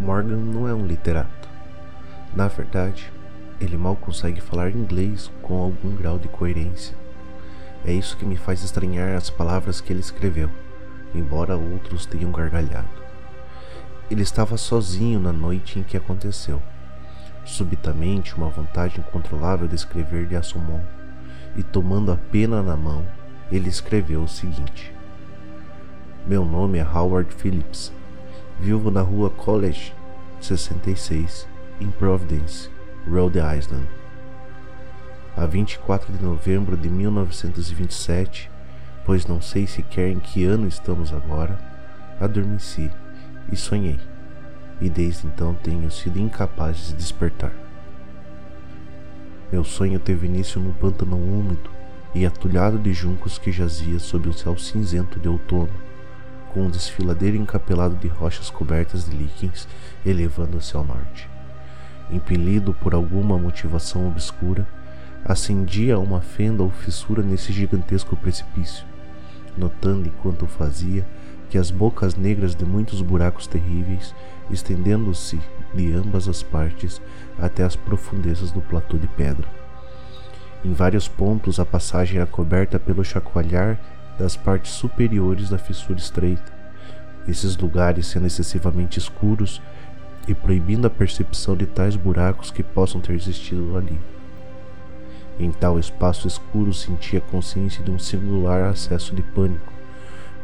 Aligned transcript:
Morgan 0.00 0.36
não 0.36 0.68
é 0.68 0.72
um 0.72 0.86
literato. 0.86 1.48
Na 2.34 2.46
verdade, 2.46 3.12
ele 3.60 3.76
mal 3.76 3.96
consegue 3.96 4.40
falar 4.40 4.70
inglês 4.70 5.30
com 5.42 5.60
algum 5.60 5.94
grau 5.96 6.18
de 6.18 6.28
coerência. 6.28 6.96
É 7.84 7.92
isso 7.92 8.16
que 8.16 8.24
me 8.24 8.36
faz 8.36 8.62
estranhar 8.62 9.16
as 9.16 9.28
palavras 9.28 9.80
que 9.80 9.92
ele 9.92 10.00
escreveu, 10.00 10.48
embora 11.14 11.56
outros 11.56 12.06
tenham 12.06 12.30
gargalhado. 12.30 12.86
Ele 14.08 14.22
estava 14.22 14.56
sozinho 14.56 15.18
na 15.18 15.32
noite 15.32 15.78
em 15.78 15.82
que 15.82 15.96
aconteceu. 15.96 16.62
Subitamente, 17.44 18.36
uma 18.36 18.48
vontade 18.48 19.00
incontrolável 19.00 19.66
de 19.66 19.74
escrever 19.74 20.28
lhe 20.28 20.36
assomou, 20.36 20.80
e 21.56 21.62
tomando 21.62 22.12
a 22.12 22.16
pena 22.16 22.62
na 22.62 22.76
mão, 22.76 23.04
ele 23.50 23.68
escreveu 23.68 24.22
o 24.22 24.28
seguinte: 24.28 24.94
Meu 26.26 26.44
nome 26.44 26.78
é 26.78 26.84
Howard 26.84 27.34
Phillips. 27.34 27.92
Vivo 28.60 28.90
na 28.90 29.02
rua 29.02 29.30
College 29.30 29.94
66, 30.40 31.46
em 31.80 31.90
Providence, 31.92 32.68
Rhode 33.08 33.38
Island. 33.38 33.86
A 35.36 35.46
24 35.46 36.12
de 36.12 36.20
novembro 36.20 36.76
de 36.76 36.88
1927, 36.88 38.50
pois 39.06 39.24
não 39.26 39.40
sei 39.40 39.64
sequer 39.64 40.08
em 40.08 40.18
que 40.18 40.44
ano 40.44 40.66
estamos 40.66 41.12
agora, 41.12 41.56
adormeci 42.20 42.90
e 43.52 43.54
sonhei, 43.56 44.00
e 44.80 44.90
desde 44.90 45.28
então 45.28 45.54
tenho 45.54 45.88
sido 45.88 46.18
incapaz 46.18 46.88
de 46.88 46.94
despertar. 46.94 47.52
Meu 49.52 49.62
sonho 49.62 50.00
teve 50.00 50.26
início 50.26 50.60
num 50.60 50.72
pântano 50.72 51.16
úmido 51.16 51.70
e 52.12 52.26
atulhado 52.26 52.76
de 52.76 52.92
juncos 52.92 53.38
que 53.38 53.52
jazia 53.52 54.00
sob 54.00 54.28
um 54.28 54.32
céu 54.32 54.58
cinzento 54.58 55.20
de 55.20 55.28
outono, 55.28 55.87
com 56.58 56.64
um 56.64 56.70
desfiladeiro 56.70 57.36
encapelado 57.36 57.94
de 57.94 58.08
rochas 58.08 58.50
cobertas 58.50 59.08
de 59.08 59.16
líquens 59.16 59.68
elevando-se 60.04 60.76
ao 60.76 60.82
norte. 60.82 61.30
Impelido 62.10 62.74
por 62.74 62.94
alguma 62.94 63.38
motivação 63.38 64.08
obscura, 64.08 64.66
ascendia 65.24 66.00
uma 66.00 66.20
fenda 66.20 66.64
ou 66.64 66.70
fissura 66.70 67.22
nesse 67.22 67.52
gigantesco 67.52 68.16
precipício, 68.16 68.84
notando 69.56 70.08
enquanto 70.08 70.48
fazia 70.48 71.06
que 71.48 71.56
as 71.56 71.70
bocas 71.70 72.16
negras 72.16 72.56
de 72.56 72.64
muitos 72.64 73.02
buracos 73.02 73.46
terríveis, 73.46 74.12
estendendo-se 74.50 75.40
de 75.72 75.92
ambas 75.92 76.26
as 76.26 76.42
partes 76.42 77.00
até 77.38 77.62
as 77.62 77.76
profundezas 77.76 78.50
do 78.50 78.60
platô 78.60 78.96
de 78.96 79.06
pedra. 79.06 79.46
Em 80.64 80.72
vários 80.72 81.06
pontos 81.06 81.60
a 81.60 81.64
passagem 81.64 82.16
era 82.16 82.26
coberta 82.26 82.80
pelo 82.80 83.04
chacoalhar 83.04 83.78
das 84.18 84.36
partes 84.36 84.72
superiores 84.72 85.50
da 85.50 85.58
fissura 85.58 85.98
estreita, 85.98 86.52
esses 87.26 87.56
lugares 87.56 88.06
sendo 88.06 88.26
excessivamente 88.26 88.98
escuros 88.98 89.62
e 90.26 90.34
proibindo 90.34 90.86
a 90.86 90.90
percepção 90.90 91.56
de 91.56 91.66
tais 91.66 91.96
buracos 91.96 92.50
que 92.50 92.62
possam 92.62 93.00
ter 93.00 93.14
existido 93.14 93.76
ali. 93.76 93.98
Em 95.38 95.50
tal 95.52 95.78
espaço 95.78 96.26
escuro 96.26 96.74
sentia 96.74 97.20
consciência 97.20 97.82
de 97.84 97.90
um 97.90 97.98
singular 97.98 98.64
acesso 98.64 99.14
de 99.14 99.22
pânico 99.22 99.78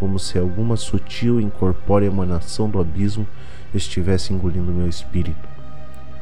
como 0.00 0.18
se 0.18 0.38
alguma 0.38 0.78
sutil 0.78 1.38
e 1.38 1.44
incorpórea 1.44 2.06
emanação 2.06 2.70
do 2.70 2.80
abismo 2.80 3.28
estivesse 3.74 4.32
engolindo 4.32 4.72
meu 4.72 4.88
espírito. 4.88 5.46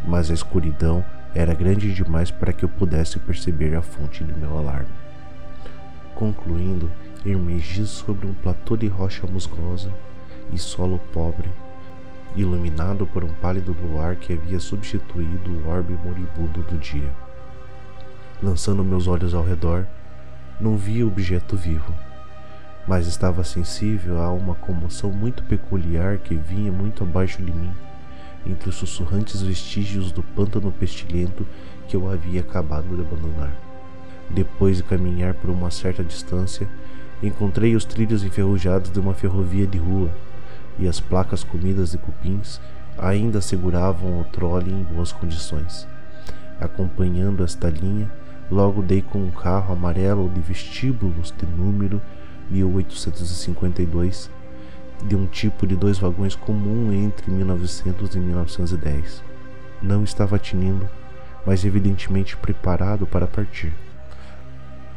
Mas 0.05 0.33
a 0.33 0.35
escuridão 0.35 1.05
era 1.33 1.55
grande 1.55 1.95
demais 1.95 2.29
para 2.29 2.53
que 2.53 2.65
eu 2.65 2.69
pudesse 2.69 3.21
perceber 3.21 3.77
a 3.77 3.81
fonte 3.81 4.25
do 4.25 4.37
meu 4.37 4.59
alarme. 4.59 4.89
Concluindo, 6.17 6.91
emergi 7.25 7.87
sobre 7.87 8.27
um 8.27 8.35
platô 8.35 8.77
de 8.77 8.87
rocha 8.87 9.27
musgosa 9.27 9.93
e 10.53 10.59
solo 10.59 11.01
pobre, 11.13 11.51
iluminado 12.37 13.07
por 13.07 13.25
um 13.25 13.33
pálido 13.35 13.77
luar 13.83 14.17
que 14.17 14.33
havia 14.33 14.61
substituído 14.61 15.51
o 15.51 15.69
orbe 15.69 15.99
moribundo 16.05 16.63
do 16.63 16.79
dia. 16.79 17.11
Lançando 18.43 18.85
meus 18.85 19.07
olhos 19.07 19.35
ao 19.35 19.45
redor, 19.45 19.87
não 20.61 20.77
vi 20.77 21.03
objeto 21.03 21.57
vivo 21.57 21.93
mas 22.89 23.07
estava 23.07 23.45
sensível 23.45 24.19
a 24.23 24.33
uma 24.33 24.55
comoção 24.55 25.13
muito 25.13 25.43
peculiar 25.43 26.17
que 26.17 26.35
vinha 26.35 26.73
muito 26.73 27.05
abaixo 27.05 27.43
de 27.43 27.53
mim, 27.53 27.71
entre 28.47 28.71
os 28.71 28.77
sussurrantes 28.77 29.43
vestígios 29.43 30.11
do 30.11 30.23
pântano 30.23 30.73
pestilento 30.73 31.47
que 31.87 31.95
eu 31.95 32.11
havia 32.11 32.41
acabado 32.41 32.97
de 32.97 33.03
abandonar. 33.03 33.53
Depois 34.31 34.79
de 34.79 34.83
caminhar 34.83 35.35
por 35.35 35.51
uma 35.51 35.71
certa 35.71 36.03
distância, 36.03 36.67
encontrei 37.23 37.75
os 37.75 37.85
trilhos 37.85 38.23
enferrujados 38.23 38.91
de 38.91 39.01
uma 39.01 39.15
ferrovia 39.15 39.67
de 39.67 39.79
rua, 39.79 40.11
e 40.79 40.87
as 40.87 41.01
placas 41.01 41.43
comidas 41.43 41.91
de 41.91 41.99
cupins 41.99 42.61
ainda 42.97 43.41
seguravam 43.41 44.21
o 44.21 44.25
trole 44.25 44.71
em 44.71 44.83
boas 44.83 45.13
condições. 45.13 45.87
Acompanhando 46.61 47.45
esta 47.45 47.69
linha, 47.69 48.11
logo 48.51 48.83
dei 48.83 49.03
com 49.03 49.19
um 49.19 49.31
carro 49.31 49.73
amarelo 49.73 50.29
de 50.29 50.41
vestíbulos 50.41 51.33
de 51.37 51.47
número 51.47 52.01
1852, 52.51 54.31
de 55.05 55.15
um 55.15 55.27
tipo 55.27 55.67
de 55.67 55.77
dois 55.77 55.99
vagões 55.99 56.35
comum 56.35 56.93
entre 56.93 57.31
1900 57.31 58.15
e 58.15 58.19
1910. 58.19 59.23
Não 59.81 60.03
estava 60.03 60.39
tinindo, 60.39 60.89
mas 61.47 61.65
evidentemente 61.65 62.37
preparado 62.37 63.07
para 63.07 63.27
partir. 63.27 63.73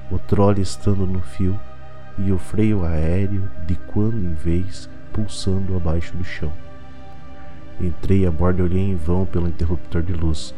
O 0.10 0.18
trole 0.18 0.62
estando 0.62 1.06
no 1.06 1.22
fio 1.22 1.60
e 2.18 2.32
o 2.32 2.38
freio 2.38 2.84
aéreo 2.86 3.50
de 3.66 3.76
quando 3.76 4.18
em 4.18 4.34
vez 4.34 4.90
pulsando 5.14 5.76
abaixo 5.76 6.16
do 6.16 6.24
chão. 6.24 6.52
Entrei 7.80 8.26
a 8.26 8.32
bordo 8.32 8.60
e 8.60 8.64
olhei 8.64 8.82
em 8.82 8.96
vão 8.96 9.26
pelo 9.26 9.48
interruptor 9.48 10.04
de 10.04 10.14
luz, 10.14 10.54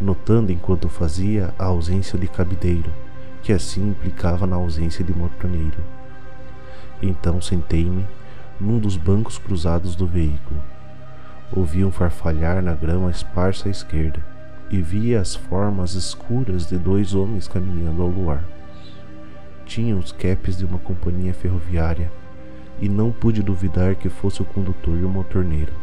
notando 0.00 0.52
enquanto 0.52 0.88
fazia 0.88 1.54
a 1.58 1.66
ausência 1.66 2.18
de 2.18 2.26
cabideiro, 2.26 2.90
que 3.42 3.52
assim 3.52 3.88
implicava 3.88 4.46
na 4.46 4.56
ausência 4.56 5.04
de 5.04 5.12
mortoneiro. 5.12 5.78
Então 7.00 7.40
sentei-me 7.40 8.04
num 8.60 8.78
dos 8.78 8.96
bancos 8.96 9.38
cruzados 9.38 9.94
do 9.94 10.06
veículo. 10.06 10.60
Ouvi 11.52 11.84
um 11.84 11.90
farfalhar 11.90 12.60
na 12.62 12.74
grama 12.74 13.10
esparsa 13.10 13.68
à 13.68 13.70
esquerda 13.70 14.20
e 14.70 14.82
via 14.82 15.20
as 15.20 15.34
formas 15.34 15.94
escuras 15.94 16.66
de 16.66 16.76
dois 16.76 17.14
homens 17.14 17.48
caminhando 17.48 18.02
ao 18.02 18.08
luar. 18.08 18.42
Tinham 19.68 19.98
os 19.98 20.12
capes 20.12 20.56
de 20.56 20.64
uma 20.64 20.78
companhia 20.78 21.34
ferroviária 21.34 22.10
e 22.80 22.88
não 22.88 23.12
pude 23.12 23.42
duvidar 23.42 23.94
que 23.96 24.08
fosse 24.08 24.40
o 24.40 24.44
condutor 24.46 24.96
e 24.96 25.04
o 25.04 25.10
motorneiro. 25.10 25.74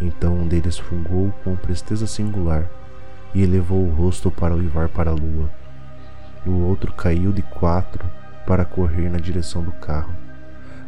Então 0.00 0.32
um 0.38 0.46
deles 0.46 0.78
fungou 0.78 1.34
com 1.42 1.56
presteza 1.56 2.06
singular 2.06 2.70
e 3.34 3.42
elevou 3.42 3.84
o 3.84 3.92
rosto 3.92 4.30
para 4.30 4.54
uivar 4.54 4.88
para 4.88 5.10
a 5.10 5.14
lua. 5.14 5.50
O 6.46 6.52
outro 6.68 6.92
caiu 6.92 7.32
de 7.32 7.42
quatro 7.42 8.08
para 8.46 8.64
correr 8.64 9.10
na 9.10 9.18
direção 9.18 9.60
do 9.60 9.72
carro. 9.72 10.14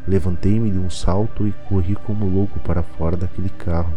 Levantei-me 0.06 0.70
de 0.70 0.78
um 0.78 0.88
salto 0.88 1.44
e 1.44 1.52
corri 1.68 1.96
como 1.96 2.28
louco 2.28 2.60
para 2.60 2.84
fora 2.84 3.16
daquele 3.16 3.50
carro 3.50 3.92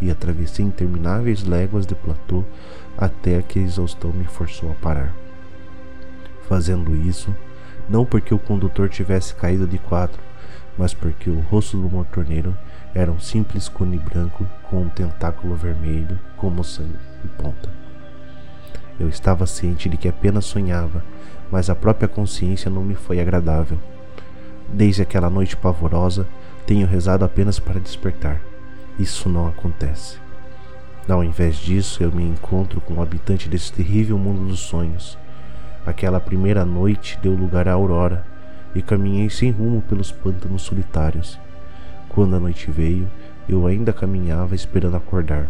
e 0.00 0.10
atravessei 0.10 0.64
intermináveis 0.64 1.44
léguas 1.44 1.86
de 1.86 1.94
platô 1.94 2.44
até 2.96 3.42
que 3.42 3.58
a 3.58 3.62
exaustão 3.62 4.10
me 4.10 4.24
forçou 4.24 4.70
a 4.72 4.74
parar. 4.74 5.12
Fazendo 6.48 6.94
isso, 6.94 7.34
não 7.88 8.04
porque 8.04 8.34
o 8.34 8.38
condutor 8.38 8.88
tivesse 8.88 9.34
caído 9.34 9.66
de 9.66 9.78
quatro, 9.78 10.20
mas 10.76 10.92
porque 10.94 11.30
o 11.30 11.40
rosto 11.40 11.76
do 11.76 11.88
motorneiro 11.88 12.56
era 12.94 13.10
um 13.10 13.20
simples 13.20 13.68
cone 13.68 13.98
branco 13.98 14.46
com 14.68 14.82
um 14.82 14.88
tentáculo 14.88 15.54
vermelho 15.54 16.18
como 16.36 16.62
sangue 16.62 16.98
em 17.24 17.28
ponta. 17.28 17.70
Eu 19.00 19.08
estava 19.08 19.46
ciente 19.46 19.88
de 19.88 19.96
que 19.96 20.08
apenas 20.08 20.44
sonhava 20.44 21.02
mas 21.52 21.68
a 21.68 21.74
própria 21.74 22.08
consciência 22.08 22.70
não 22.70 22.82
me 22.82 22.94
foi 22.94 23.20
agradável. 23.20 23.78
Desde 24.72 25.02
aquela 25.02 25.28
noite 25.28 25.54
pavorosa, 25.54 26.26
tenho 26.66 26.86
rezado 26.86 27.26
apenas 27.26 27.58
para 27.58 27.78
despertar. 27.78 28.40
Isso 28.98 29.28
não 29.28 29.46
acontece. 29.46 30.16
Ao 31.06 31.22
invés 31.22 31.56
disso, 31.56 32.02
eu 32.02 32.10
me 32.10 32.22
encontro 32.22 32.80
com 32.80 32.94
o 32.94 33.02
habitante 33.02 33.50
desse 33.50 33.70
terrível 33.70 34.16
mundo 34.16 34.48
dos 34.48 34.60
sonhos. 34.60 35.18
Aquela 35.84 36.20
primeira 36.20 36.64
noite 36.64 37.18
deu 37.22 37.32
lugar 37.32 37.68
à 37.68 37.72
aurora 37.72 38.24
e 38.74 38.80
caminhei 38.80 39.28
sem 39.28 39.50
rumo 39.50 39.82
pelos 39.82 40.12
pântanos 40.12 40.62
solitários. 40.62 41.38
Quando 42.08 42.36
a 42.36 42.40
noite 42.40 42.70
veio, 42.70 43.10
eu 43.48 43.66
ainda 43.66 43.92
caminhava 43.92 44.54
esperando 44.54 44.96
acordar, 44.96 45.46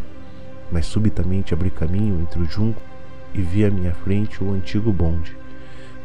mas 0.70 0.86
subitamente 0.86 1.52
abri 1.52 1.70
caminho 1.70 2.20
entre 2.20 2.40
o 2.40 2.44
junco 2.46 2.80
e 3.34 3.40
vi 3.42 3.64
à 3.64 3.70
minha 3.70 3.92
frente 3.92 4.42
o 4.42 4.52
antigo 4.52 4.92
bonde 4.92 5.36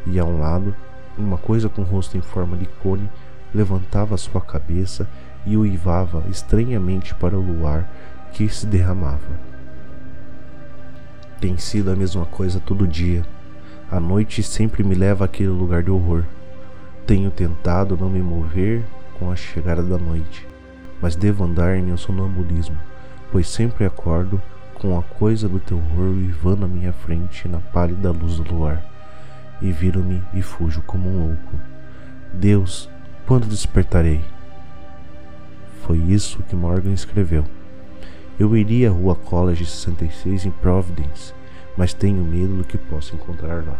e 0.09 0.19
a 0.19 0.25
um 0.25 0.39
lado, 0.39 0.73
uma 1.17 1.37
coisa 1.37 1.67
com 1.67 1.81
rosto 1.81 2.17
em 2.17 2.21
forma 2.21 2.55
de 2.55 2.65
cone 2.81 3.09
levantava 3.53 4.17
sua 4.17 4.41
cabeça 4.41 5.07
e 5.45 5.57
uivava 5.57 6.23
estranhamente 6.29 7.13
para 7.15 7.37
o 7.37 7.41
luar 7.41 7.89
que 8.31 8.47
se 8.49 8.65
derramava. 8.65 9.47
Tem 11.39 11.57
sido 11.57 11.91
a 11.91 11.95
mesma 11.95 12.25
coisa 12.25 12.59
todo 12.59 12.87
dia. 12.87 13.23
A 13.89 14.01
noite 14.01 14.43
sempre 14.43 14.83
me 14.83 14.93
leva 14.93 15.23
àquele 15.23 15.47
lugar 15.47 15.81
de 15.81 15.89
horror. 15.89 16.25
Tenho 17.05 17.31
tentado 17.31 17.95
não 17.95 18.09
me 18.09 18.21
mover 18.21 18.83
com 19.17 19.31
a 19.31 19.35
chegada 19.35 19.81
da 19.81 19.97
noite, 19.97 20.45
mas 21.01 21.15
devo 21.15 21.45
andar 21.45 21.77
em 21.77 21.83
meu 21.83 21.97
sonambulismo, 21.97 22.77
pois 23.31 23.47
sempre 23.47 23.85
acordo 23.85 24.41
com 24.73 24.99
a 24.99 25.01
coisa 25.01 25.47
do 25.47 25.57
terror 25.57 26.11
uivando 26.11 26.65
à 26.65 26.67
minha 26.67 26.91
frente 26.91 27.47
na 27.47 27.59
pálida 27.59 28.11
luz 28.11 28.37
do 28.39 28.53
luar, 28.53 28.83
e 29.61 29.71
viro-me 29.71 30.21
e 30.33 30.41
fujo 30.41 30.81
como 30.81 31.09
um 31.09 31.27
louco. 31.27 31.59
Deus, 32.33 32.89
quando 33.25 33.47
despertarei? 33.47 34.21
Foi 35.83 35.97
isso 35.97 36.43
que 36.43 36.57
Morgan 36.57 36.91
escreveu. 36.91 37.45
Eu 38.37 38.55
iria 38.55 38.89
à 38.89 38.91
Rua 38.91 39.15
College 39.15 39.65
66 39.65 40.45
em 40.45 40.51
Providence, 40.51 41.33
mas 41.77 41.93
tenho 41.93 42.23
medo 42.23 42.57
do 42.57 42.63
que 42.63 42.77
posso 42.77 43.15
encontrar 43.15 43.63
lá. 43.63 43.77